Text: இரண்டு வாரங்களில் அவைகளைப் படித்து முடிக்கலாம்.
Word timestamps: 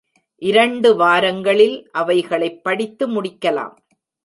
இரண்டு 0.37 0.95
வாரங்களில் 0.95 1.89
அவைகளைப் 1.91 2.63
படித்து 2.63 3.07
முடிக்கலாம். 3.07 3.75